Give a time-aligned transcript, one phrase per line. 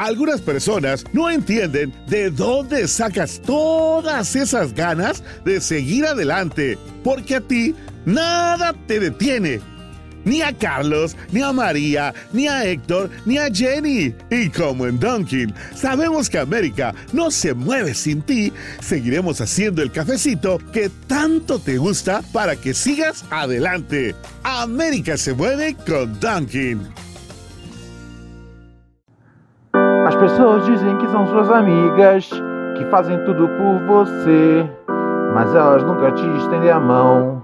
[0.00, 7.40] Algunas personas no entienden de dónde sacas todas esas ganas de seguir adelante, porque a
[7.42, 7.74] ti
[8.06, 9.60] nada te detiene.
[10.24, 14.14] Ni a Carlos, ni a María, ni a Héctor, ni a Jenny.
[14.30, 19.92] Y como en Dunkin, sabemos que América no se mueve sin ti, seguiremos haciendo el
[19.92, 24.14] cafecito que tanto te gusta para que sigas adelante.
[24.44, 27.09] América se mueve con Dunkin.
[30.20, 32.30] Pessoas dizem que são suas amigas,
[32.76, 34.68] que fazem tudo por você,
[35.34, 37.40] mas elas nunca te estendem a mão.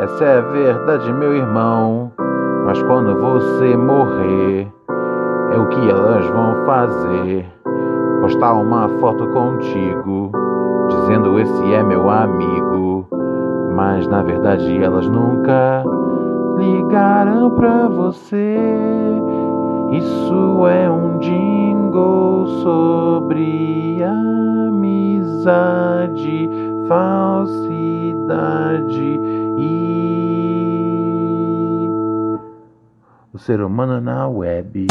[0.00, 2.10] Essa é a verdade, meu irmão.
[2.64, 4.66] Mas quando você morrer,
[5.52, 7.44] é o que elas vão fazer:
[8.22, 10.32] postar uma foto contigo,
[10.88, 13.06] dizendo esse é meu amigo.
[13.76, 15.84] Mas na verdade elas nunca
[16.56, 18.56] ligaram pra você.
[19.92, 21.18] Isso é um
[21.94, 25.30] jingle sobre amizade,
[26.88, 28.30] falsidade
[29.58, 29.94] e
[33.32, 34.88] o ser humano na web.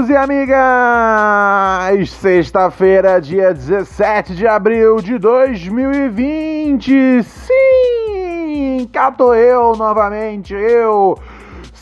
[0.00, 2.08] Amigos e amigas!
[2.10, 7.22] Sexta-feira, dia 17 de abril de 2020.
[7.22, 8.88] Sim!
[8.92, 11.18] Cá tô eu novamente, eu,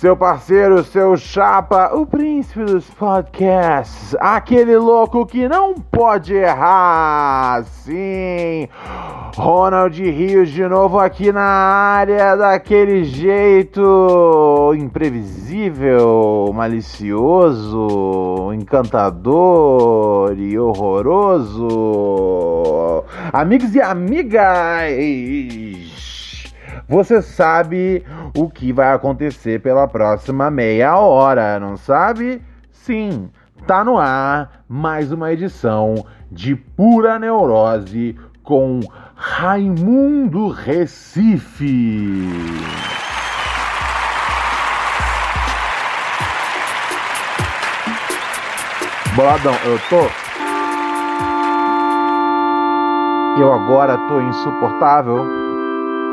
[0.01, 7.65] seu parceiro, seu chapa, o príncipe dos podcasts, aquele louco que não pode errar.
[7.65, 8.69] Sim!
[9.37, 21.67] Ronald Rios de novo aqui na área, daquele jeito imprevisível, malicioso, encantador e horroroso.
[23.33, 24.93] Amigos e amigas,
[26.89, 28.03] você sabe
[28.35, 32.43] o que vai acontecer pela próxima meia hora, não sabe?
[32.73, 33.29] Sim,
[33.67, 38.81] tá no ar mais uma edição de Pura Neurose com
[39.15, 41.69] Raimundo Recife.
[49.15, 50.09] Boladão, eu tô.
[53.41, 55.48] Eu agora tô insuportável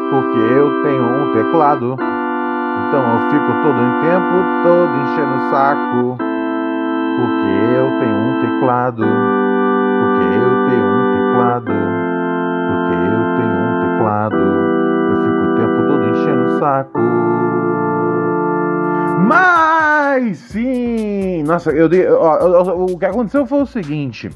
[0.09, 1.93] porque eu tenho um teclado.
[2.87, 6.17] Então eu fico todo o tempo todo enchendo o saco.
[7.17, 9.03] Porque eu tenho um teclado.
[9.03, 11.73] Porque eu tenho um teclado.
[12.67, 14.45] Porque eu tenho um teclado.
[15.11, 16.99] Eu fico o tempo todo enchendo o saco.
[19.27, 21.43] Mas sim!
[21.43, 22.07] Nossa, eu dei.
[22.07, 24.29] ó, o que aconteceu foi o seguinte: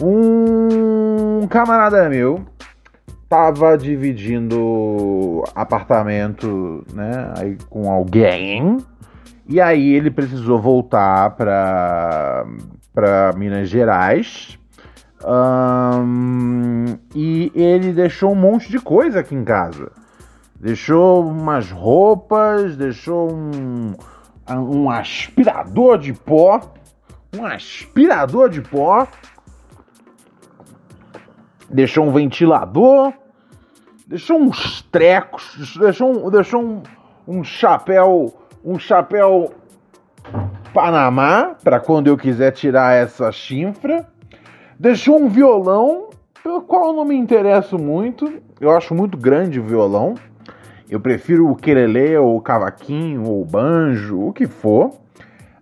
[0.00, 2.40] um camarada meu
[3.32, 8.76] tava dividindo apartamento, né, aí com alguém.
[9.48, 12.44] E aí ele precisou voltar para
[12.92, 14.58] para Minas Gerais.
[15.24, 19.90] Ahn, e ele deixou um monte de coisa aqui em casa.
[20.60, 23.94] Deixou umas roupas, deixou um,
[24.46, 26.60] um aspirador de pó.
[27.34, 29.08] Um aspirador de pó.
[31.70, 33.14] Deixou um ventilador.
[34.12, 35.74] Deixou uns trecos.
[35.78, 36.82] Deixou um, deixou um,
[37.26, 38.34] um chapéu.
[38.62, 39.54] Um chapéu
[40.74, 41.56] Panamá.
[41.64, 44.06] para quando eu quiser tirar essa chinfra.
[44.78, 46.10] Deixou um violão.
[46.42, 48.30] Pelo qual eu não me interesso muito.
[48.60, 50.14] Eu acho muito grande o violão.
[50.90, 54.92] Eu prefiro o quelele, ou o cavaquinho, ou o banjo, o que for.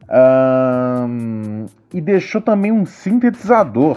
[0.09, 3.97] Ahn, e deixou também um sintetizador.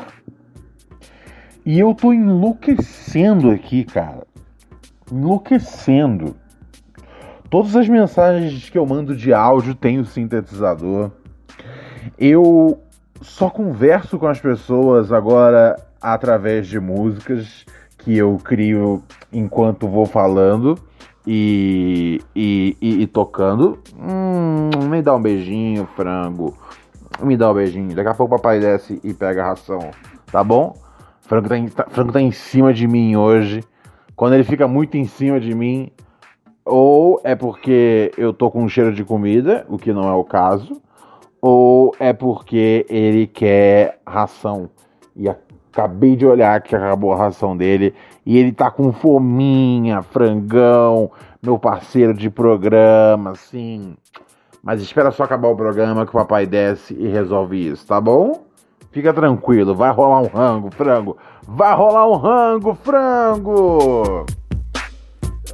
[1.65, 4.31] E eu tô enlouquecendo aqui, cara.
[5.11, 6.35] Enlouquecendo.
[7.49, 11.11] Todas as mensagens que eu mando de áudio tem o sintetizador.
[12.17, 12.81] Eu
[13.21, 17.65] só converso com as pessoas agora através de músicas
[17.99, 20.77] que eu crio enquanto vou falando.
[21.25, 23.79] e, e, e, e tocando.
[23.97, 26.57] Hum, me dá um beijinho, frango.
[27.21, 27.95] Me dá um beijinho.
[27.95, 29.91] Daqui a pouco o papai desce e pega a ração.
[30.31, 30.75] Tá bom?
[31.21, 33.63] Frango tá, em, tá, frango tá em cima de mim hoje.
[34.15, 35.91] Quando ele fica muito em cima de mim,
[36.65, 40.23] ou é porque eu tô com um cheiro de comida, o que não é o
[40.23, 40.81] caso,
[41.41, 44.69] ou é porque ele quer ração.
[45.15, 47.93] E acabei de olhar que acabou a ração dele
[48.25, 51.11] e ele tá com fominha, frangão,
[51.41, 53.95] meu parceiro de programa, assim.
[54.63, 58.45] Mas espera só acabar o programa que o papai desce e resolve isso, tá bom?
[58.93, 61.17] Fica tranquilo, vai rolar um rango, frango.
[61.47, 64.23] Vai rolar um rango, frango!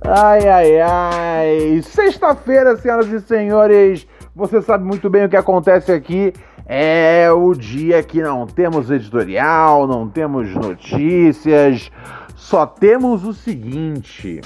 [0.06, 1.81] Ai, ai, ai.
[1.81, 4.06] Sexta-feira, senhoras e senhores.
[4.36, 6.33] Você sabe muito bem o que acontece aqui.
[6.65, 11.89] É o dia que não temos editorial, não temos notícias,
[12.36, 14.41] só temos o seguinte: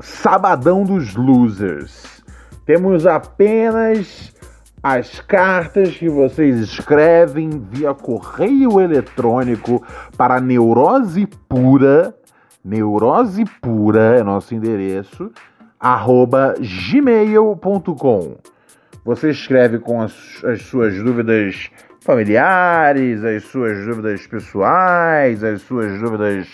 [0.00, 2.24] Sabadão dos Losers.
[2.64, 4.32] Temos apenas
[4.82, 9.84] as cartas que vocês escrevem via correio eletrônico
[10.16, 12.14] para Neurose Pura.
[12.64, 15.30] Neurose Pura é nosso endereço,
[15.78, 18.36] arroba gmail.com.
[19.04, 26.48] Você escreve com as, as suas dúvidas familiares, as suas dúvidas pessoais, as suas dúvidas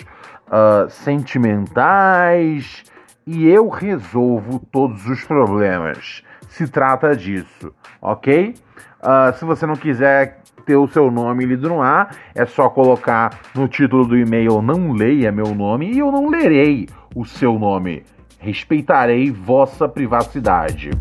[0.48, 2.84] uh, sentimentais
[3.26, 6.22] e eu resolvo todos os problemas.
[6.56, 7.70] Se trata disso,
[8.00, 8.54] ok?
[8.98, 13.38] Uh, se você não quiser ter o seu nome lido no ar, é só colocar
[13.54, 18.04] no título do e-mail não leia meu nome e eu não lerei o seu nome.
[18.38, 20.92] Respeitarei vossa privacidade.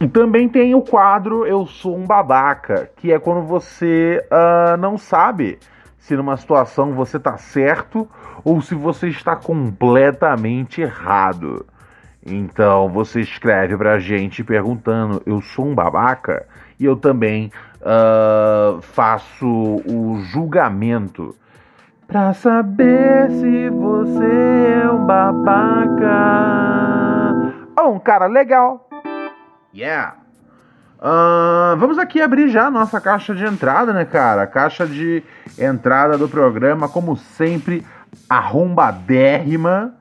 [0.00, 4.96] E também tem o quadro Eu Sou um Babaca, que é quando você uh, não
[4.96, 5.58] sabe
[5.98, 8.08] se numa situação você está certo
[8.44, 11.66] ou se você está completamente errado.
[12.26, 16.46] Então você escreve pra gente perguntando: Eu sou um babaca?
[16.78, 17.50] E eu também
[17.80, 21.34] uh, faço o julgamento
[22.06, 26.12] pra saber se você é um babaca
[27.78, 28.88] ou um cara legal.
[29.74, 30.16] Yeah.
[30.98, 34.42] Uh, vamos aqui abrir já a nossa caixa de entrada, né, cara?
[34.42, 35.22] A caixa de
[35.58, 37.84] entrada do programa, como sempre,
[38.28, 39.94] arrombadérrima.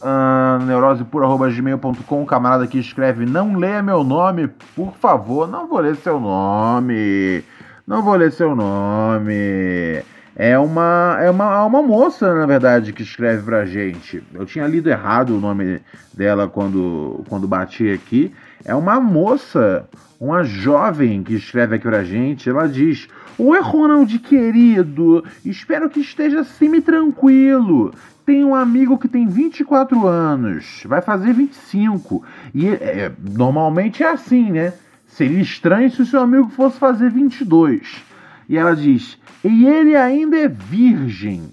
[0.00, 5.46] Uh, neurosepura.gmail.com Camarada que escreve Não leia meu nome, por favor.
[5.46, 7.44] Não vou ler seu nome.
[7.86, 10.02] Não vou ler seu nome.
[10.34, 14.22] É uma, é uma, é uma moça, na verdade, que escreve pra gente.
[14.32, 15.82] Eu tinha lido errado o nome
[16.14, 18.32] dela quando, quando bati aqui.
[18.64, 19.86] É uma moça,
[20.18, 22.48] uma jovem que escreve aqui pra gente.
[22.48, 23.06] Ela diz:
[23.38, 27.92] Oi, Ronald querido, espero que esteja semi-tranquilo.
[28.30, 32.24] Tenho um amigo que tem 24 anos, vai fazer 25.
[32.54, 34.72] E é, normalmente é assim, né?
[35.08, 38.04] Seria estranho se o seu amigo fosse fazer 22.
[38.48, 41.52] E ela diz: E ele ainda é virgem.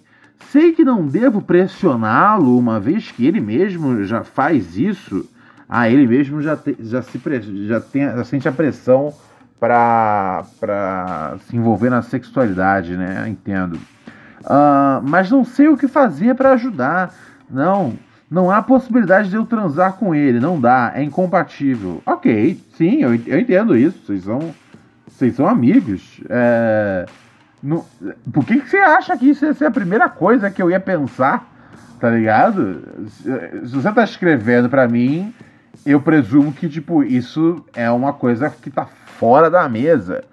[0.52, 5.28] Sei que não devo pressioná-lo, uma vez que ele mesmo já faz isso
[5.68, 7.20] ah, ele mesmo já, te, já, se,
[7.68, 9.14] já, tem, já sente a pressão
[9.60, 10.46] para
[11.48, 13.28] se envolver na sexualidade, né?
[13.28, 13.78] Entendo.
[14.48, 17.14] Uh, mas não sei o que fazer para ajudar.
[17.50, 17.94] Não,
[18.32, 20.40] não há possibilidade de eu transar com ele.
[20.40, 22.02] Não dá, é incompatível.
[22.06, 24.06] Ok, sim, eu, eu entendo isso.
[24.06, 24.40] Vocês são,
[25.08, 26.22] vocês são amigos.
[26.30, 27.06] É,
[28.34, 30.80] por que, que você acha que isso ia ser a primeira coisa que eu ia
[30.80, 31.46] pensar?
[32.00, 32.84] Tá ligado?
[33.08, 35.34] Se você tá escrevendo para mim
[35.86, 40.24] eu presumo que, tipo, isso é uma coisa que tá fora da mesa,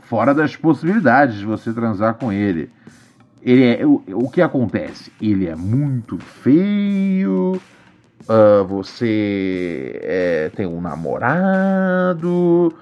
[0.00, 2.70] fora das possibilidades de você transar com ele.
[3.42, 5.12] Ele é, o, o que acontece?
[5.20, 7.60] Ele é muito feio,
[8.22, 12.74] uh, você é, tem um namorado,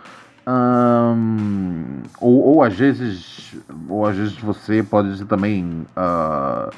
[0.49, 3.55] um, ou, ou às vezes,
[3.89, 6.71] ou às vezes você pode ser também uh,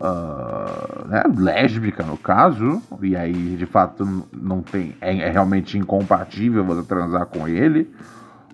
[0.00, 6.64] uh, né, lésbica no caso, e aí de fato não tem é, é, realmente incompatível
[6.64, 7.90] você transar com ele,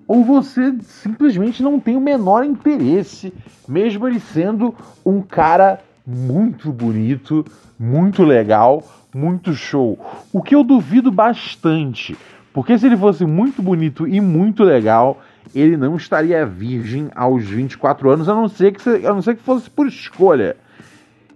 [0.06, 3.32] ou você simplesmente não tem o menor interesse,
[3.68, 7.44] mesmo ele sendo um cara muito bonito,
[7.78, 8.84] muito legal,
[9.14, 9.98] muito show.
[10.32, 12.16] O que eu duvido bastante,
[12.52, 15.20] porque se ele fosse muito bonito e muito legal,
[15.54, 19.42] ele não estaria virgem aos 24 anos, a não ser que, a não ser que
[19.42, 20.56] fosse por escolha.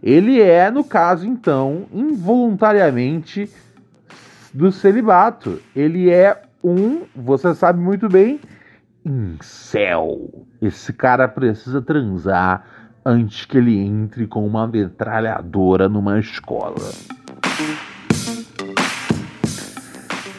[0.02, 3.50] Ele é, no caso, então, involuntariamente
[4.52, 5.60] do celibato.
[5.74, 8.40] Ele é um, você sabe muito bem,
[9.04, 10.46] incel.
[10.60, 12.64] Esse cara precisa transar
[13.04, 16.90] antes que ele entre com uma metralhadora numa escola.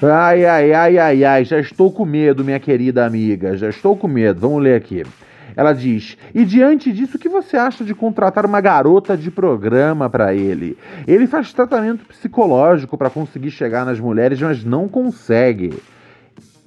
[0.04, 4.08] Ai, ai, ai, ai, ai, já estou com medo, minha querida amiga, já estou com
[4.08, 4.40] medo.
[4.40, 5.04] Vamos ler aqui.
[5.56, 10.10] Ela diz: E diante disso, o que você acha de contratar uma garota de programa
[10.10, 10.78] para ele?
[11.08, 15.78] Ele faz tratamento psicológico para conseguir chegar nas mulheres, mas não consegue.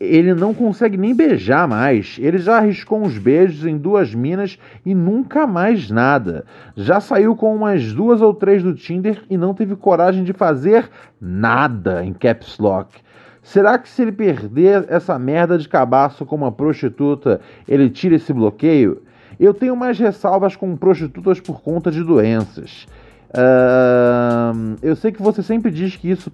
[0.05, 2.17] Ele não consegue nem beijar mais.
[2.21, 6.45] Ele já arriscou uns beijos em duas minas e nunca mais nada.
[6.77, 10.89] Já saiu com umas duas ou três do Tinder e não teve coragem de fazer
[11.21, 13.05] nada em caps lock.
[13.43, 18.33] Será que se ele perder essa merda de cabaço com uma prostituta, ele tira esse
[18.33, 19.03] bloqueio?
[19.39, 22.87] Eu tenho mais ressalvas com prostitutas por conta de doenças.
[23.31, 26.33] Uh, eu sei que você sempre diz que isso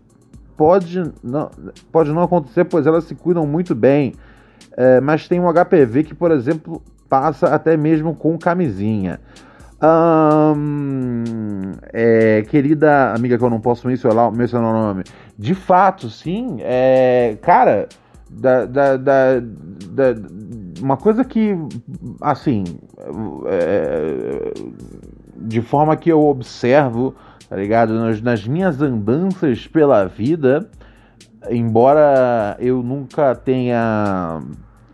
[0.60, 1.50] pode não,
[1.90, 4.12] pode não acontecer, pois elas se cuidam muito bem.
[4.72, 9.18] Uh, mas tem um HPV que, por exemplo, passa até mesmo com camisinha.
[11.94, 15.04] É, querida amiga que eu não posso mencionar, mencionar o nome,
[15.38, 17.88] de fato, sim, é, cara,
[18.28, 20.14] da, da, da, da,
[20.82, 21.56] uma coisa que,
[22.20, 22.64] assim,
[23.46, 24.52] é,
[25.38, 27.14] de forma que eu observo,
[27.50, 30.70] tá ligado, nas, nas minhas andanças pela vida,
[31.50, 34.40] embora eu nunca tenha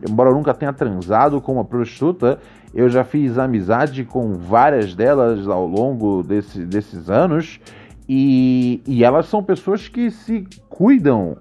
[0.09, 2.39] embora eu nunca tenha transado com uma prostituta,
[2.75, 7.61] eu já fiz amizade com várias delas ao longo desse, desses anos
[8.09, 11.37] e, e elas são pessoas que se cuidam.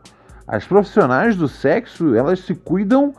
[0.47, 3.13] As profissionais do sexo, elas se cuidam.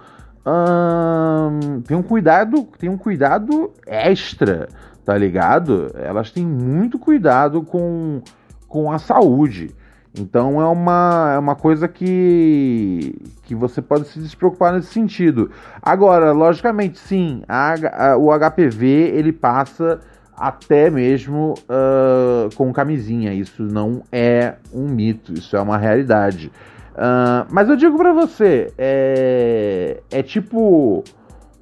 [0.46, 4.68] Hum, tem um cuidado, tem um cuidado extra,
[5.06, 5.92] tá ligado?
[5.94, 8.20] Elas têm muito cuidado com,
[8.66, 9.70] com a saúde.
[10.18, 15.52] Então é uma, é uma coisa que, que você pode se despreocupar nesse sentido.
[15.80, 17.74] Agora, logicamente, sim, a,
[18.10, 20.00] a, o HPV ele passa
[20.36, 23.32] até mesmo uh, com camisinha.
[23.32, 26.50] Isso não é um mito, isso é uma realidade.
[26.94, 31.04] Uh, mas eu digo para você, é, é tipo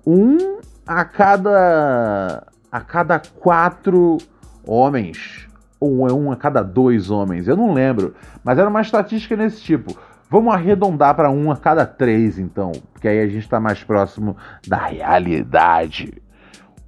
[0.07, 4.19] um a cada a cada quatro
[4.67, 5.47] homens
[5.79, 9.61] ou é um a cada dois homens, eu não lembro, mas era uma estatística nesse
[9.61, 9.97] tipo.
[10.29, 14.37] Vamos arredondar para um a cada três, então, porque aí a gente está mais próximo
[14.67, 16.15] da realidade.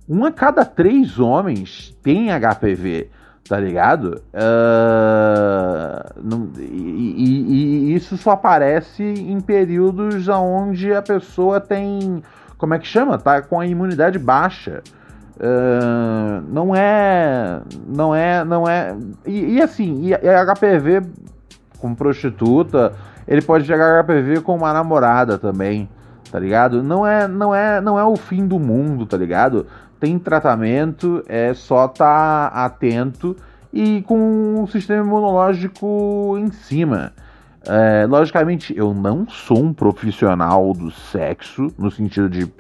[0.09, 3.09] Um a cada três homens tem HPV,
[3.49, 4.21] tá ligado?
[4.35, 12.25] Uh, não, e, e, e, isso só aparece em períodos onde a pessoa tem,
[12.59, 13.19] como é que chama?
[13.19, 14.83] Tá com a imunidade baixa.
[15.37, 17.61] Uh, não é.
[17.87, 18.45] Não é.
[18.45, 18.97] Não é.
[19.27, 21.03] E, e assim, e, e HPV
[21.79, 22.95] com prostituta,
[23.29, 25.89] ele pode pegar HPV com uma namorada também,
[26.31, 26.83] tá ligado?
[26.83, 29.67] Não é, não é, não é o fim do mundo, tá ligado?
[30.01, 33.37] Tem tratamento, é só tá atento
[33.73, 37.13] e com um sistema imunológico em cima.
[37.69, 42.51] É, logicamente, eu não sou um profissional do sexo, no sentido de,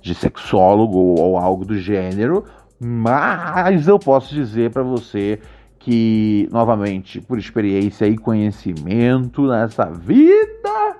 [0.00, 2.44] de sexólogo ou algo do gênero,
[2.78, 5.40] mas eu posso dizer para você
[5.78, 10.96] que, novamente, por experiência e conhecimento nessa vida,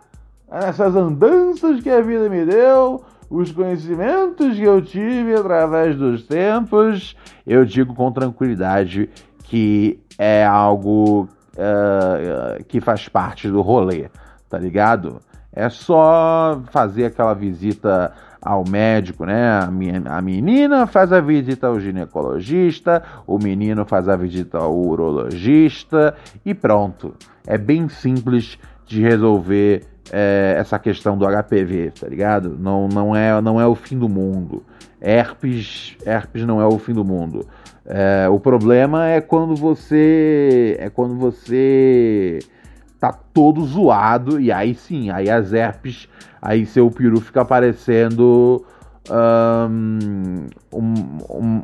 [0.51, 7.15] nessas andanças que a vida me deu, os conhecimentos que eu tive através dos tempos,
[7.47, 9.11] eu digo com tranquilidade
[9.45, 14.09] que é algo uh, que faz parte do rolê,
[14.49, 15.21] tá ligado?
[15.53, 19.61] É só fazer aquela visita ao médico, né?
[20.07, 26.53] A menina faz a visita ao ginecologista, o menino faz a visita ao urologista e
[26.53, 27.15] pronto.
[27.47, 32.57] É bem simples de resolver é, essa questão do HPV, tá ligado?
[32.59, 34.65] Não, não, é, não é o fim do mundo.
[35.01, 37.47] Herpes, herpes não é o fim do mundo.
[37.85, 42.39] É, o problema é quando você é quando você
[43.01, 46.09] tá todo zoado e aí sim, aí as herpes,
[46.41, 48.65] aí seu peru fica parecendo
[49.11, 51.63] um, um,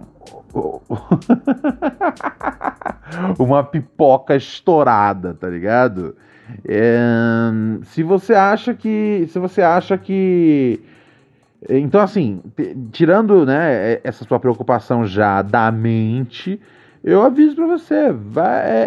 [3.39, 6.17] uma pipoca estourada, tá ligado?
[6.65, 7.51] É,
[7.85, 10.81] se você acha que se você acha que
[11.69, 12.41] então, assim,
[12.93, 16.61] tirando né, essa sua preocupação já da mente,
[17.03, 18.83] eu aviso para você, vai, é,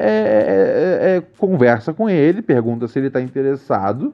[1.03, 4.13] é, é, conversa com ele, pergunta se ele tá interessado,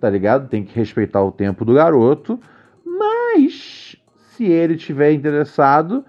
[0.00, 0.48] tá ligado?
[0.48, 2.40] Tem que respeitar o tempo do garoto,
[2.84, 3.96] mas
[4.30, 6.04] se ele tiver interessado,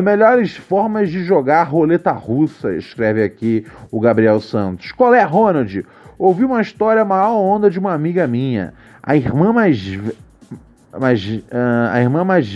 [0.05, 4.93] Melhores formas de jogar roleta russa, escreve aqui o Gabriel Santos.
[4.93, 5.87] Qual é, Ronald?
[6.19, 8.75] Ouvi uma história maior onda de uma amiga minha.
[9.03, 9.99] A irmã mais.
[11.01, 11.41] mais uh,
[11.91, 12.55] a irmã mais.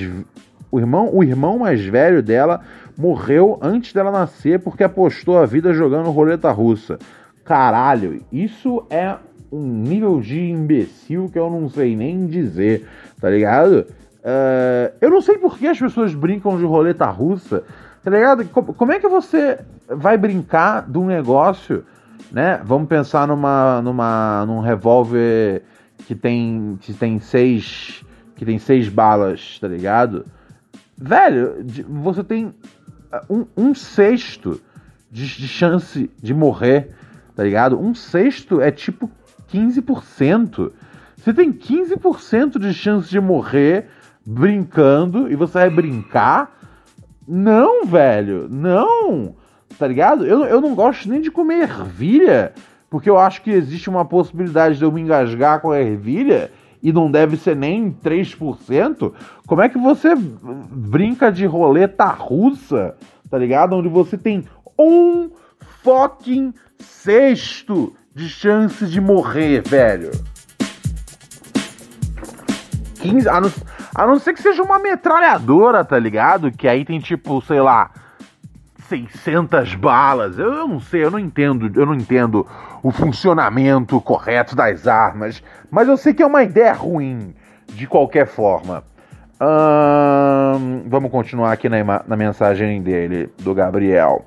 [0.70, 2.60] O irmão, o irmão mais velho dela
[2.94, 6.98] morreu antes dela nascer porque apostou a vida jogando roleta russa.
[7.48, 9.16] Caralho, isso é
[9.50, 12.86] um nível de imbecil que eu não sei nem dizer,
[13.18, 13.86] tá ligado?
[14.18, 17.64] Uh, eu não sei por que as pessoas brincam de roleta russa,
[18.04, 18.44] tá ligado?
[18.44, 21.86] Como é que você vai brincar de um negócio,
[22.30, 22.60] né?
[22.62, 25.62] Vamos pensar numa, numa, num revólver
[26.06, 28.04] que tem, que tem seis,
[28.36, 30.26] que tem seis balas, tá ligado?
[30.98, 32.52] Velho, você tem
[33.30, 34.60] um, um sexto
[35.10, 36.90] de, de chance de morrer,
[37.38, 37.80] tá ligado?
[37.80, 39.08] Um sexto é tipo
[39.52, 40.72] 15%.
[41.16, 43.86] Você tem 15% de chance de morrer
[44.26, 46.50] brincando e você vai brincar?
[47.28, 49.36] Não, velho, não.
[49.78, 50.26] Tá ligado?
[50.26, 52.54] Eu, eu não gosto nem de comer ervilha,
[52.90, 56.50] porque eu acho que existe uma possibilidade de eu me engasgar com a ervilha
[56.82, 59.12] e não deve ser nem 3%.
[59.46, 62.96] Como é que você brinca de roleta russa,
[63.30, 63.76] tá ligado?
[63.76, 64.44] Onde você tem
[64.76, 65.30] um
[65.84, 70.10] fucking sexto de chance de morrer, velho.
[73.00, 73.52] 15, a não,
[73.94, 76.50] a não ser que seja uma metralhadora, tá ligado?
[76.50, 77.90] Que aí tem tipo, sei lá,
[78.88, 80.38] 600 balas.
[80.38, 82.46] Eu, eu, não sei, eu não entendo, eu não entendo
[82.82, 87.34] o funcionamento correto das armas, mas eu sei que é uma ideia ruim
[87.68, 88.82] de qualquer forma.
[89.40, 94.24] Hum, vamos continuar aqui na, na mensagem dele, do Gabriel.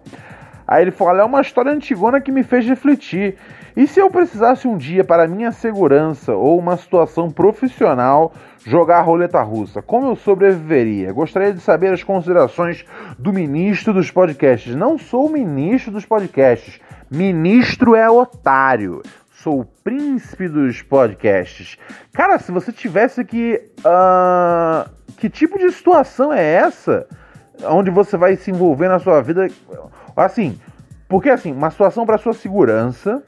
[0.71, 3.35] Aí ele fala: é uma história antigona que me fez refletir.
[3.75, 8.33] E se eu precisasse um dia, para minha segurança ou uma situação profissional,
[8.65, 11.11] jogar roleta russa, como eu sobreviveria?
[11.11, 12.85] Gostaria de saber as considerações
[13.19, 14.73] do ministro dos podcasts.
[14.73, 16.79] Não sou ministro dos podcasts.
[17.09, 19.01] Ministro é otário.
[19.43, 21.77] Sou o príncipe dos podcasts.
[22.13, 23.61] Cara, se você tivesse que.
[23.79, 27.05] Uh, que tipo de situação é essa?
[27.65, 29.49] Onde você vai se envolver na sua vida
[30.15, 30.59] Assim,
[31.07, 33.23] porque assim, uma situação para sua segurança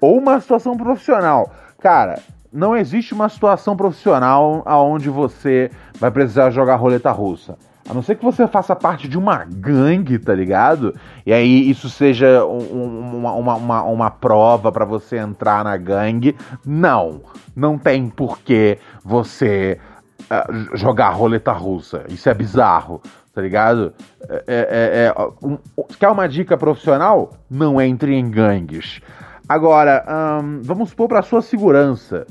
[0.00, 1.52] ou uma situação profissional.
[1.80, 2.18] Cara,
[2.52, 7.56] não existe uma situação profissional aonde você vai precisar jogar roleta russa.
[7.88, 10.94] A não ser que você faça parte de uma gangue, tá ligado?
[11.26, 16.34] E aí isso seja um, uma, uma, uma, uma, prova para você entrar na gangue.
[16.64, 17.20] Não,
[17.54, 19.78] não tem porquê você
[20.22, 22.04] uh, jogar roleta russa.
[22.08, 23.02] Isso é bizarro
[23.34, 23.92] tá ligado?
[24.28, 25.58] É, é, é, é um,
[25.98, 27.32] quer uma dica profissional?
[27.50, 29.00] Não entre em gangues.
[29.48, 30.04] Agora,
[30.42, 32.26] hum, vamos supor para sua segurança.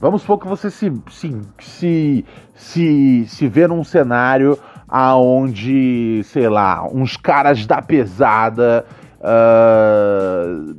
[0.00, 6.86] Vamos supor que você se, se, se, se, se vê num cenário aonde, sei lá,
[6.86, 8.84] uns caras da pesada
[9.18, 10.74] uh,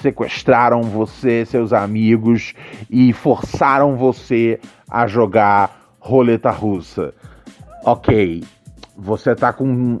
[0.00, 2.54] sequestraram você, seus amigos
[2.88, 7.12] e forçaram você a jogar roleta russa.
[7.84, 8.42] Ok,
[9.00, 10.00] você tá com.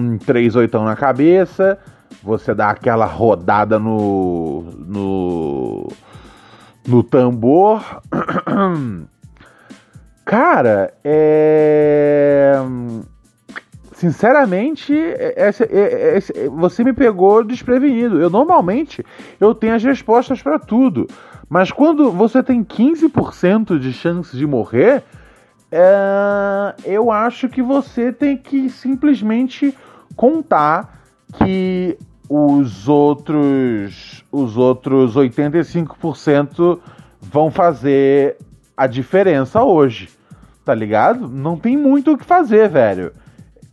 [0.00, 1.78] Um 3 oitão na cabeça,
[2.22, 4.64] você dá aquela rodada no.
[4.78, 5.88] no.
[6.88, 8.00] no tambor.
[10.24, 12.54] Cara, é.
[13.92, 14.94] Sinceramente,
[15.36, 18.18] esse, esse, você me pegou desprevenido.
[18.18, 19.04] Eu normalmente
[19.38, 21.06] eu tenho as respostas para tudo,
[21.50, 25.02] mas quando você tem 15% de chance de morrer,
[25.70, 29.76] é, eu acho que você tem que simplesmente
[30.16, 31.02] contar
[31.38, 31.96] que
[32.28, 36.78] os outros os outros 85%
[37.20, 38.36] vão fazer
[38.76, 40.08] a diferença hoje.
[40.64, 41.28] Tá ligado?
[41.28, 43.12] Não tem muito o que fazer, velho.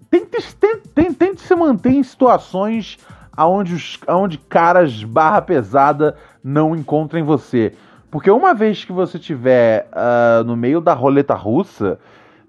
[0.09, 2.97] Tente, tente, tente se manter em situações
[3.35, 7.73] aonde, aonde caras barra pesada não encontrem você.
[8.09, 11.99] Porque uma vez que você tiver uh, no meio da roleta russa,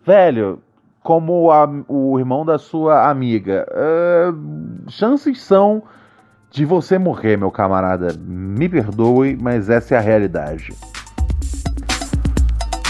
[0.06, 0.60] velho,
[1.08, 5.82] como a, o irmão da sua amiga, uh, chances são
[6.50, 8.08] de você morrer, meu camarada.
[8.26, 10.70] Me perdoe, mas essa é a realidade.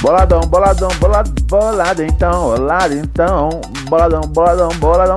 [0.03, 3.51] Boladão, boladão, bolado, bolado então, bolado então,
[3.89, 5.17] boladão, boladão, boladão,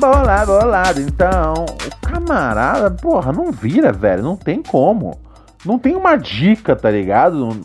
[0.00, 1.54] bolado, bolado então.
[1.64, 5.16] O camarada, porra, não vira, velho, não tem como.
[5.64, 7.60] Não tem uma dica, tá ligado?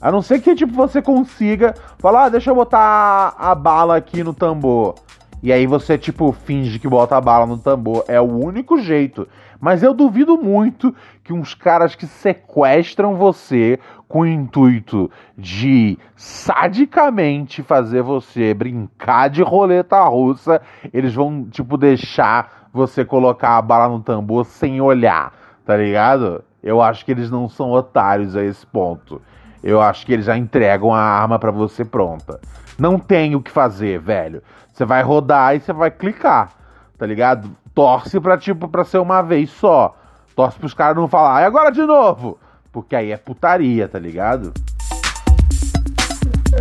[0.00, 4.24] A não ser que, tipo, você consiga falar, ah, deixa eu botar a bala aqui
[4.24, 4.94] no tambor.
[5.42, 8.04] E aí você, tipo, finge que bota a bala no tambor.
[8.08, 9.28] É o único jeito.
[9.60, 17.62] Mas eu duvido muito que uns caras que sequestram você com o intuito de sadicamente
[17.62, 24.00] fazer você brincar de roleta russa, eles vão, tipo, deixar você colocar a bala no
[24.00, 25.32] tambor sem olhar,
[25.64, 26.42] tá ligado?
[26.62, 29.20] Eu acho que eles não são otários a esse ponto.
[29.62, 32.40] Eu acho que eles já entregam a arma para você pronta.
[32.78, 34.42] Não tem o que fazer, velho.
[34.72, 36.52] Você vai rodar e você vai clicar,
[36.96, 37.50] tá ligado?
[37.74, 39.94] Torce pra, tipo, pra ser uma vez só.
[40.34, 42.38] Torce pros caras não falar, e agora de novo?
[42.72, 44.52] Porque aí é putaria, tá ligado?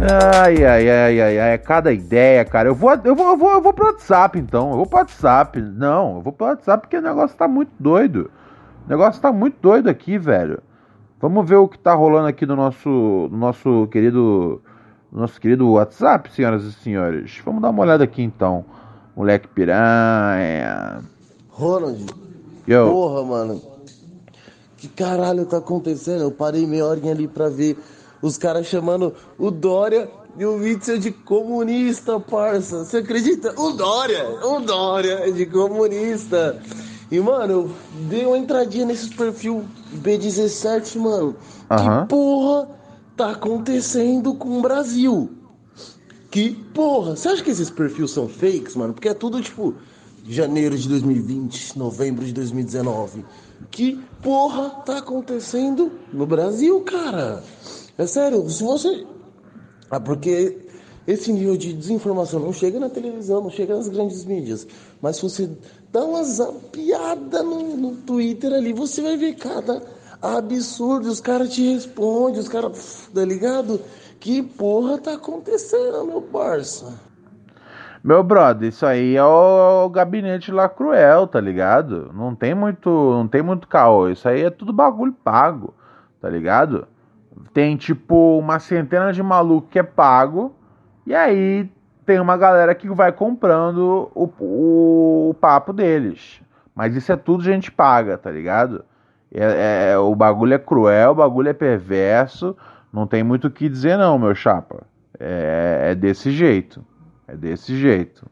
[0.02, 2.70] Ai, ai, ai, ai, ai, é cada ideia, cara.
[2.70, 4.72] Eu vou, eu vou, eu vou, eu vou pro WhatsApp, então.
[4.72, 5.60] Eu vou pro WhatsApp.
[5.62, 8.30] Não, eu vou pro WhatsApp porque o negócio tá muito doido.
[8.86, 10.62] O negócio tá muito doido aqui, velho.
[11.22, 14.62] Vamos ver o que tá rolando aqui no nosso, no nosso querido,
[15.12, 17.42] nosso querido WhatsApp, senhoras e senhores.
[17.44, 18.64] Vamos dar uma olhada aqui então.
[19.16, 21.02] Moleque piranha.
[21.50, 22.06] Ronald.
[22.66, 22.90] Yo.
[22.90, 23.62] Porra, mano.
[24.78, 26.22] Que caralho tá acontecendo?
[26.22, 27.78] Eu parei meia horinha ali pra ver
[28.22, 32.86] os caras chamando o Dória e o Witzel de comunista, parça.
[32.86, 33.54] Você acredita?
[33.60, 34.26] O Dória!
[34.46, 36.62] O Dória de comunista.
[37.12, 37.72] E, mano, eu
[38.08, 39.66] dei uma entradinha nesses perfil
[40.04, 41.36] B17, mano.
[41.70, 42.70] Que porra
[43.18, 45.30] tá acontecendo com o Brasil?
[46.30, 47.16] Que porra?
[47.16, 48.94] Você acha que esses perfis são fakes, mano?
[48.94, 49.74] Porque é tudo tipo
[50.28, 53.26] janeiro de 2020, novembro de 2019.
[53.72, 57.44] Que porra tá acontecendo no Brasil, cara?
[57.98, 59.06] É sério, se você.
[59.90, 60.70] Ah, porque
[61.08, 64.68] esse nível de desinformação não chega na televisão, não chega nas grandes mídias.
[65.02, 65.50] Mas se você
[65.92, 69.82] dá uma zapiada no, no Twitter ali, você vai ver cada
[70.22, 71.08] absurdo.
[71.08, 73.82] Os caras te respondem, os caras, tá ligado?
[74.20, 76.94] Que porra tá acontecendo, meu parça?
[78.04, 82.12] Meu brother, isso aí é o, o gabinete lá cruel, tá ligado?
[82.14, 84.08] Não tem muito, não tem muito caô.
[84.10, 85.74] Isso aí é tudo bagulho pago,
[86.22, 86.88] tá ligado?
[87.54, 90.56] Tem tipo uma centena de maluco que é pago
[91.06, 91.70] e aí
[92.10, 96.42] tem uma galera que vai comprando o, o, o papo deles.
[96.74, 98.84] Mas isso é tudo gente paga, tá ligado?
[99.32, 102.58] É, é, o bagulho é cruel, o bagulho é perverso.
[102.92, 104.88] Não tem muito o que dizer, não, meu chapa.
[105.20, 106.84] É, é desse jeito.
[107.28, 108.26] É desse jeito.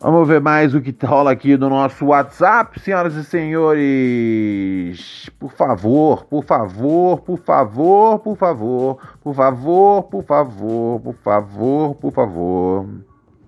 [0.00, 5.28] Vamos ver mais o que rola aqui no nosso WhatsApp, senhoras e senhores.
[5.40, 12.12] Por favor, por favor, por favor, por favor, por favor, por favor, por favor, por
[12.12, 12.86] favor.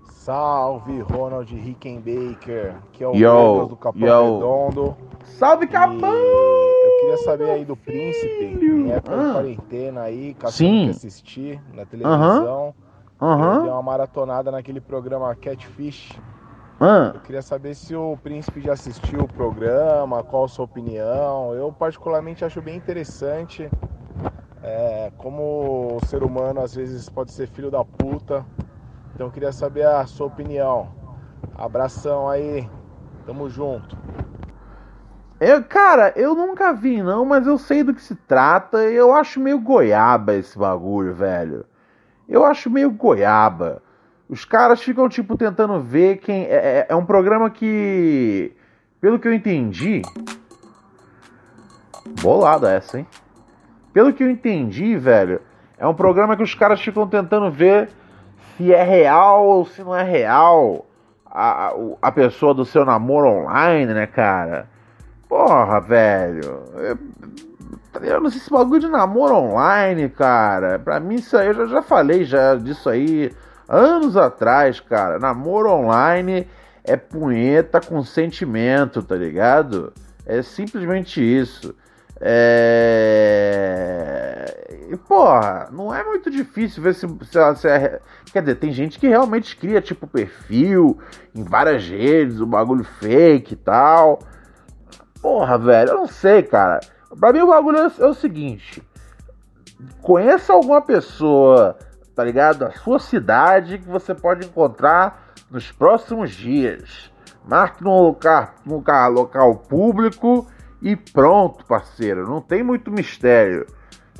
[0.09, 4.35] Salve, Ronald Rickenbacker, que é o yo, do Capão yo.
[4.35, 4.97] Redondo.
[5.23, 6.13] Salve, Capão!
[6.13, 9.25] Eu queria saber aí do Príncipe, em época ah.
[9.25, 12.75] de quarentena aí, caçando que assistir na televisão.
[13.21, 13.63] Uh -huh.
[13.63, 16.19] Deu uma maratonada naquele programa Catfish.
[16.83, 17.13] Ah.
[17.15, 21.55] Eu queria saber se o príncipe já assistiu o programa, qual a sua opinião.
[21.55, 23.69] Eu particularmente acho bem interessante
[24.63, 28.47] é, como o ser humano às vezes pode ser filho da puta.
[29.15, 30.89] Então eu queria saber a sua opinião.
[31.55, 32.67] Abração aí,
[33.27, 33.95] tamo junto.
[35.39, 38.79] Eu, cara, eu nunca vi não, mas eu sei do que se trata.
[38.85, 41.67] Eu acho meio goiaba esse bagulho, velho.
[42.27, 43.83] Eu acho meio goiaba.
[44.31, 46.45] Os caras ficam, tipo, tentando ver quem.
[46.45, 48.53] É, é, é um programa que.
[49.01, 50.03] Pelo que eu entendi.
[52.23, 53.07] Bolada essa, hein?
[53.93, 55.41] Pelo que eu entendi, velho,
[55.77, 57.89] é um programa que os caras ficam tentando ver
[58.57, 60.87] se é real ou se não é real
[61.27, 64.69] a, a pessoa do seu namoro online, né, cara?
[65.29, 66.63] Porra, velho.
[68.01, 70.79] Eu, não sei se bagulho de namoro online, cara.
[70.79, 73.33] Pra mim, isso aí, eu já, já falei já disso aí
[73.71, 76.47] anos atrás, cara, namoro online
[76.85, 79.93] é, punheta com sentimento, tá ligado?
[80.27, 81.75] É simplesmente isso.
[82.21, 83.31] É...
[84.91, 88.01] E, porra, não é muito difícil ver se, se, se é...
[88.33, 90.99] Quer dizer, tem gente que realmente cria, tipo, perfil
[91.35, 94.19] em várias redes, o um bagulho fake e tal.
[95.23, 96.81] Porra, velho, eu não sei, cara.
[97.19, 98.83] Pra mim o bagulho é, é o seguinte.
[100.03, 101.79] Conheça alguma pessoa,
[102.21, 102.59] tá ligado?
[102.59, 107.11] Da sua cidade que você pode encontrar nos próximos dias.
[107.49, 108.83] Marque num local, num
[109.15, 110.47] local, público
[110.83, 112.29] e pronto, parceiro.
[112.29, 113.67] Não tem muito mistério.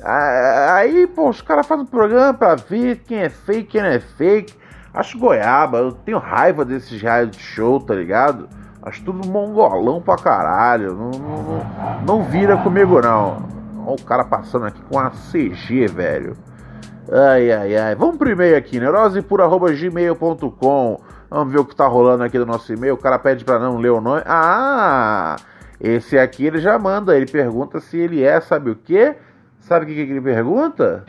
[0.03, 3.99] Aí, pô, os caras fazem um programa pra ver quem é fake, quem não é
[3.99, 4.55] fake.
[4.91, 8.49] Acho goiaba, eu tenho raiva desses reality show, tá ligado?
[8.81, 10.95] Acho tudo mongolão pra caralho.
[10.95, 13.47] Não, não, não, não vira comigo, não.
[13.85, 16.35] Olha o cara passando aqui com a CG, velho.
[17.11, 17.93] Ai, ai, ai.
[17.93, 21.01] Vamos pro e-mail aqui, neurosepura.gmail.com.
[21.29, 22.93] Vamos ver o que tá rolando aqui do nosso e-mail.
[22.93, 24.21] O cara pede pra não ler o nome.
[24.25, 25.35] Ah!
[25.79, 29.15] Esse aqui ele já manda, ele pergunta se ele é, sabe o quê?
[29.59, 31.03] Sabe o que, que ele pergunta?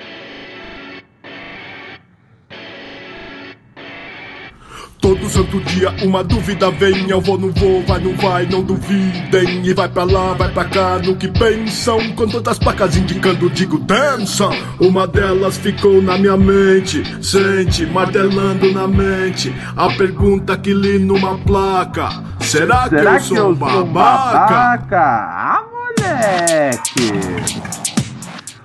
[5.02, 9.66] Todo santo dia uma dúvida vem, eu vou, não vou, vai, não vai, não duvidem.
[9.66, 12.12] E vai pra lá, vai pra cá, no que pensam.
[12.14, 14.48] Com todas as placas indicando, digo dança.
[14.78, 19.52] Uma delas ficou na minha mente, sente, martelando na mente.
[19.76, 24.22] A pergunta que li numa placa: Será, Será que, eu, que sou, eu babaca?
[24.22, 25.00] sou babaca?
[25.00, 27.81] Ah, moleque!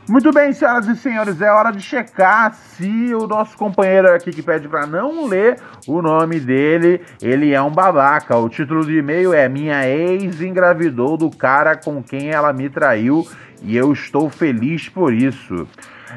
[0.10, 4.42] Muito bem, senhoras e senhores, é hora de checar se o nosso companheiro aqui que
[4.42, 8.38] pede para não ler o nome dele, ele é um babaca.
[8.38, 13.28] O título do e-mail é Minha ex engravidou do cara com quem ela me traiu
[13.62, 15.68] e eu estou feliz por isso.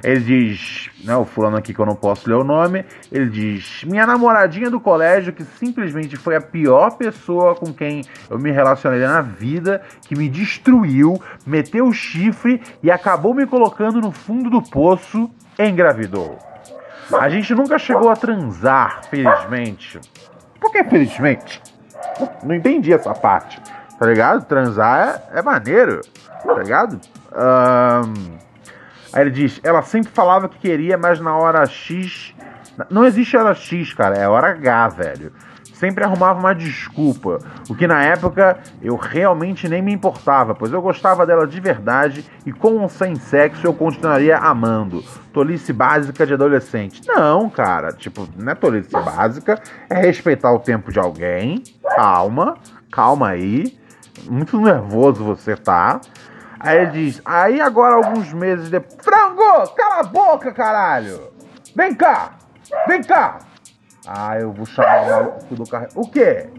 [0.02, 3.84] Ele diz, né, o fulano aqui que eu não posso ler o nome, ele diz:
[3.84, 9.00] Minha namoradinha do colégio, que simplesmente foi a pior pessoa com quem eu me relacionei
[9.00, 14.62] na vida, que me destruiu, meteu o chifre e acabou me colocando no fundo do
[14.62, 16.38] poço, engravidou.
[17.18, 20.00] A gente nunca chegou a transar, felizmente.
[20.60, 21.60] Por que felizmente?
[22.42, 23.60] Não entendi essa parte.
[23.98, 24.44] Tá ligado?
[24.46, 26.00] Transar é, é maneiro.
[26.42, 27.00] Tá ligado?
[27.32, 28.38] Um,
[29.12, 32.34] Aí ele diz: ela sempre falava que queria, mas na hora X.
[32.88, 35.32] Não existe hora X, cara, é hora H, velho.
[35.80, 40.82] Sempre arrumava uma desculpa, o que na época eu realmente nem me importava, pois eu
[40.82, 45.02] gostava dela de verdade e com ou sem sexo eu continuaria amando.
[45.32, 47.00] Tolice básica de adolescente.
[47.08, 51.62] Não, cara, tipo, não é tolice básica, é respeitar o tempo de alguém.
[51.96, 52.58] Calma,
[52.90, 53.78] calma aí.
[54.28, 55.98] Muito nervoso você tá.
[56.60, 58.94] Aí ele diz, aí agora alguns meses depois.
[59.02, 59.74] Frango!
[59.74, 61.32] Cala a boca, caralho!
[61.74, 62.32] Vem cá!
[62.86, 63.38] Vem cá!
[64.06, 65.88] Ah, eu vou chamar o maluco do carro.
[65.94, 66.50] O quê?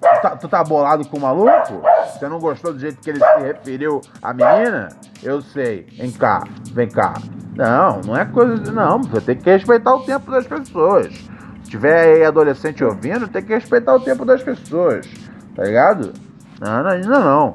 [0.00, 1.82] Tu tá, tu tá, bolado com o maluco?
[2.06, 4.88] Você não gostou do jeito que ele se referiu à menina?
[5.22, 5.86] Eu sei.
[5.92, 6.42] Vem cá,
[6.72, 7.14] vem cá.
[7.54, 8.70] Não, não é coisa de.
[8.70, 11.12] Não, você tem que respeitar o tempo das pessoas.
[11.64, 15.06] Se tiver aí adolescente ouvindo, tem que respeitar o tempo das pessoas.
[15.54, 16.14] Tá ligado?
[16.60, 17.54] Não, não, não, não.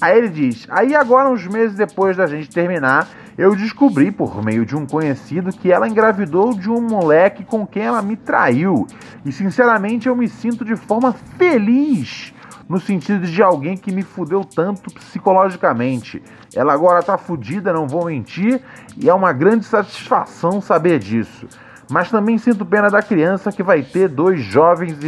[0.00, 4.64] Aí ele diz: Aí agora, uns meses depois da gente terminar, eu descobri por meio
[4.64, 8.86] de um conhecido que ela engravidou de um moleque com quem ela me traiu.
[9.24, 12.32] E sinceramente eu me sinto de forma feliz.
[12.68, 16.20] No sentido de alguém que me fudeu tanto psicologicamente.
[16.52, 18.60] Ela agora tá fudida, não vou mentir,
[18.96, 21.46] e é uma grande satisfação saber disso.
[21.88, 24.98] Mas também sinto pena da criança que vai ter dois jovens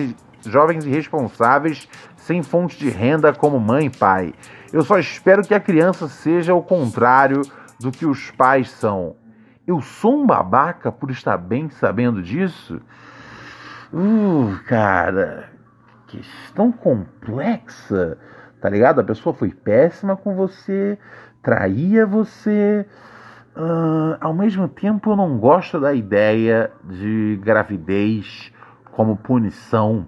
[0.48, 4.34] jovens irresponsáveis sem fonte de renda como mãe e pai.
[4.72, 7.42] Eu só espero que a criança seja o contrário
[7.80, 9.16] do que os pais são.
[9.66, 12.80] Eu sou um babaca por estar bem sabendo disso?
[13.92, 15.50] Uh, cara,
[16.06, 18.18] questão complexa,
[18.61, 19.00] tá ligado?
[19.00, 20.98] A pessoa foi péssima com você,
[21.42, 22.87] traía você.
[23.56, 28.52] Uh, ao mesmo tempo, eu não gosto da ideia de gravidez
[28.92, 30.06] como punição.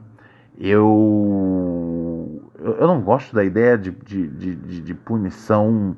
[0.60, 5.96] Eu eu não gosto da ideia de, de, de, de, punição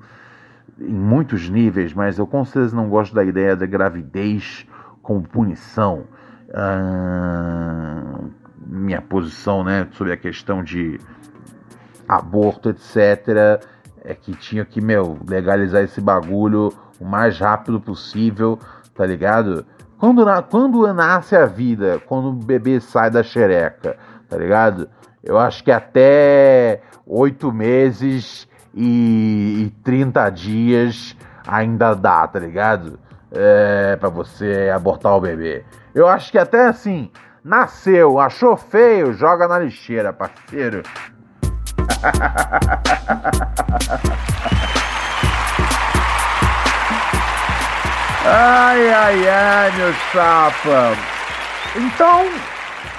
[0.79, 4.65] em muitos níveis, mas eu com certeza não gosto da ideia da gravidez
[5.03, 6.05] como punição.
[6.55, 8.21] Ah,
[8.65, 11.01] minha posição né, sobre a questão de
[12.09, 13.61] aborto, etc.,
[14.05, 18.59] é que tinha que, meu, legalizar esse bagulho o mais rápido possível,
[18.95, 19.65] tá ligado?
[19.99, 23.97] Quando, quando nasce a vida, quando o bebê sai da xereca,
[24.33, 24.89] tá ligado?
[25.23, 31.15] Eu acho que até oito meses e, e 30 dias
[31.47, 32.99] ainda dá, tá ligado?
[33.31, 35.67] É, para você abortar o bebê.
[35.95, 37.11] Eu acho que até assim,
[37.45, 40.83] Nasceu, achou feio, joga na lixeira, parceiro.
[48.25, 50.97] ai, ai, ai, meu chapa.
[51.77, 52.27] Então,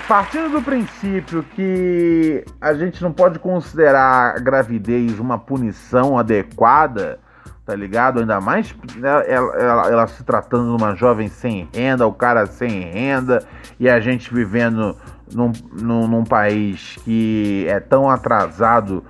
[0.07, 7.19] partindo do princípio que a gente não pode considerar a gravidez uma punição adequada,
[7.65, 8.19] tá ligado?
[8.19, 12.81] Ainda mais ela, ela, ela, se tratando de uma jovem sem renda, o cara sem
[12.81, 13.45] renda,
[13.79, 14.95] e a gente vivendo
[15.33, 19.03] num, num, num país que é tão atrasado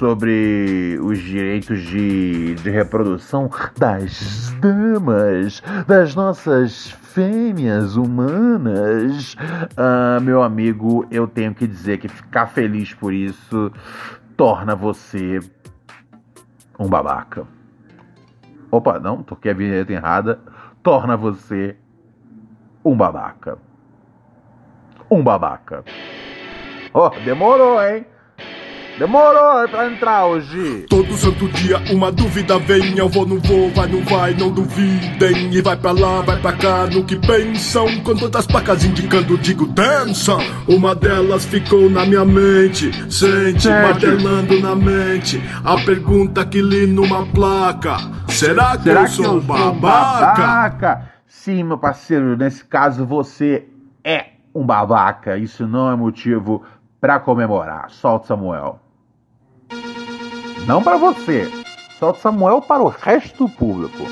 [0.00, 9.36] sobre os direitos de, de reprodução das damas, das nossas fêmeas humanas.
[9.76, 13.70] Ah, meu amigo, eu tenho que dizer que ficar feliz por isso
[14.38, 15.38] torna você
[16.78, 17.46] um babaca.
[18.70, 20.40] Opa, não, toquei a vinheta errada.
[20.82, 21.76] Torna você
[22.82, 23.58] um babaca.
[25.10, 25.84] Um babaca.
[26.94, 28.06] Oh, demorou, hein?
[29.00, 30.84] Demorou pra entrar hoje.
[30.86, 32.98] Todo santo dia uma dúvida vem.
[32.98, 35.50] Eu vou, não vou, vai, não vai, não duvidem.
[35.50, 37.86] E vai pra lá, vai pra cá, no que pensam.
[38.02, 40.36] Com todas as placas indicando, digo dança.
[40.68, 42.92] Uma delas ficou na minha mente.
[43.10, 45.40] Sente, martelando na mente.
[45.64, 47.96] A pergunta que li numa placa:
[48.28, 50.42] Será que Será eu sou um babaca?
[50.42, 51.10] babaca?
[51.26, 53.64] Sim, meu parceiro, nesse caso você
[54.04, 55.38] é um babaca.
[55.38, 56.62] Isso não é motivo
[57.00, 57.88] para comemorar.
[57.88, 58.78] Solta Samuel.
[60.70, 61.50] Não para você.
[61.98, 64.04] Solta Samuel para o resto do público.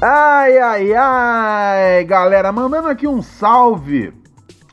[0.00, 4.14] Ai, ai, ai, galera, mandando aqui um salve.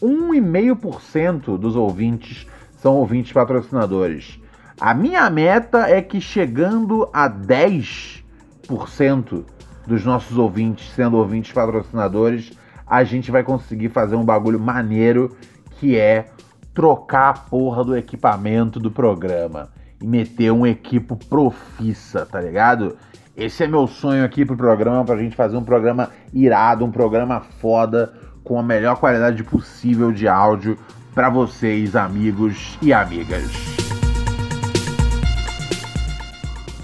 [0.00, 4.40] 1,5% dos ouvintes são ouvintes patrocinadores.
[4.80, 9.44] A minha meta é que chegando a 10%
[9.86, 12.52] dos nossos ouvintes sendo ouvintes patrocinadores,
[12.90, 15.36] a gente vai conseguir fazer um bagulho maneiro
[15.78, 16.26] que é
[16.74, 19.68] trocar a porra do equipamento do programa
[20.02, 22.96] e meter um equipo profissa, tá ligado?
[23.36, 27.40] Esse é meu sonho aqui pro programa, pra gente fazer um programa irado, um programa
[27.40, 30.76] foda, com a melhor qualidade possível de áudio
[31.14, 33.79] para vocês, amigos e amigas.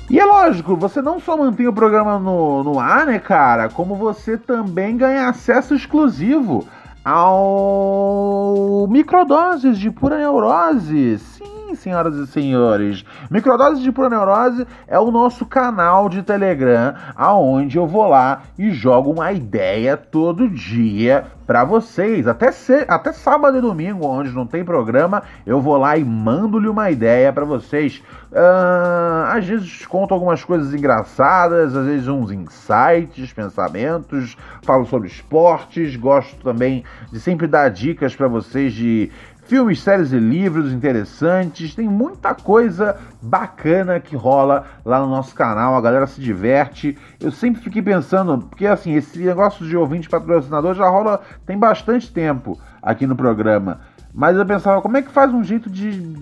[0.08, 3.68] E é lógico, você não só mantém o programa no, no ar, né, cara?
[3.68, 6.64] Como você também ganha acesso exclusivo
[7.04, 11.18] ao Microdoses de Pura Neurose.
[11.18, 13.04] Sim, senhoras e senhores.
[13.30, 18.70] Microdoses de Pura Neurose é o nosso canal de Telegram, aonde eu vou lá e
[18.70, 22.26] jogo uma ideia todo dia para vocês.
[22.26, 22.50] Até,
[22.88, 27.32] até sábado e domingo, onde não tem programa, eu vou lá e mando-lhe uma ideia
[27.32, 28.02] para vocês.
[28.32, 35.94] Uh, às vezes conto algumas coisas engraçadas, às vezes uns insights, pensamentos, falo sobre esportes,
[35.96, 39.10] gosto também de sempre dar dicas para vocês de
[39.46, 41.74] filmes, séries e livros interessantes.
[41.74, 45.76] Tem muita coisa bacana que rola lá no nosso canal.
[45.76, 46.96] A galera se diverte.
[47.20, 52.12] Eu sempre fiquei pensando, porque assim, esse negócio de ouvinte patrocinador já rola tem bastante
[52.12, 53.80] tempo aqui no programa.
[54.12, 56.16] Mas eu pensava, como é que faz um jeito de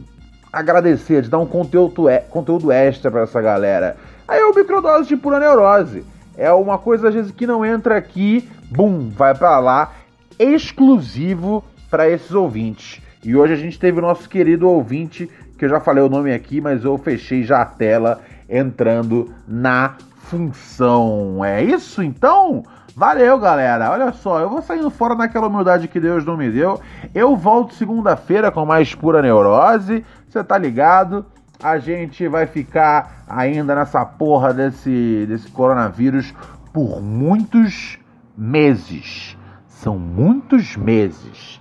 [0.53, 3.97] agradecer, de dar um conteúdo, conteúdo extra para essa galera?
[4.29, 6.05] Aí é o microdose de pura neurose.
[6.37, 9.93] É uma coisa às vezes que não entra aqui, bum, vai para lá,
[10.39, 13.04] exclusivo para esses ouvintes.
[13.25, 16.33] E hoje a gente teve o nosso querido ouvinte, que eu já falei o nome
[16.33, 21.43] aqui, mas eu fechei já a tela entrando na função.
[21.43, 22.63] É isso então?
[22.95, 23.91] Valeu, galera.
[23.91, 26.81] Olha só, eu vou saindo fora daquela humildade que Deus não me deu.
[27.15, 30.05] Eu volto segunda-feira com mais pura neurose.
[30.29, 31.25] Você tá ligado?
[31.63, 36.35] A gente vai ficar ainda nessa porra desse, desse coronavírus
[36.73, 37.99] por muitos
[38.37, 39.37] meses.
[39.67, 41.61] São muitos meses.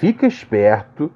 [0.00, 1.12] Fica esperto,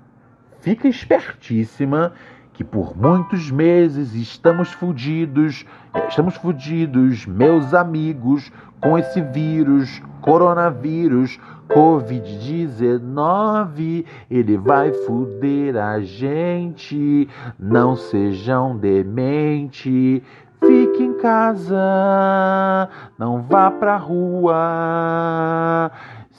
[0.61, 2.13] fica espertíssima
[2.53, 5.65] que por muitos meses estamos fudidos,
[6.07, 17.27] estamos fudidos, meus amigos, com esse vírus, coronavírus, Covid-19, ele vai fuder a gente.
[17.59, 20.23] Não sejam demente.
[20.61, 25.91] Fique em casa, não vá pra rua.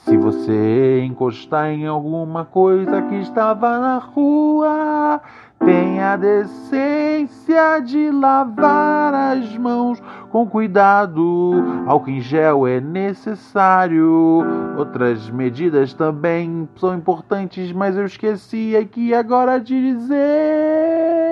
[0.04, 5.20] Se você encostar em alguma coisa que estava na rua,
[5.58, 11.54] Tenha a decência de lavar as mãos com cuidado.
[11.86, 14.44] Álcool em gel é necessário.
[14.76, 21.25] Outras medidas também são importantes, mas eu esqueci aqui agora de dizer.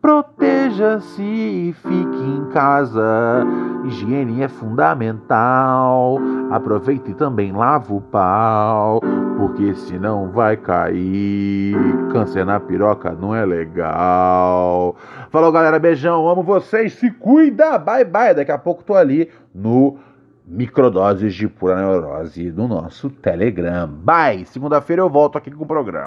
[0.00, 3.44] Proteja-se e fique em casa.
[3.84, 6.18] Higiene é fundamental.
[6.50, 9.00] Aproveite e também lava o pau,
[9.36, 11.76] porque senão vai cair.
[12.10, 14.96] Câncer na piroca não é legal.
[15.30, 15.78] Falou, galera.
[15.78, 16.26] Beijão.
[16.26, 16.94] Amo vocês.
[16.94, 17.78] Se cuida.
[17.78, 18.34] Bye, bye.
[18.34, 19.98] Daqui a pouco tô ali no
[20.46, 23.86] microdoses de pura neurose no nosso Telegram.
[23.86, 24.46] Bye.
[24.46, 26.06] Segunda-feira eu volto aqui com o programa.